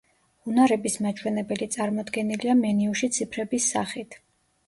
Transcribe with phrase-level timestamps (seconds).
[0.51, 4.19] უნარების მაჩვენებელი წარმოდგენილია მენიუში ციფრების სახით.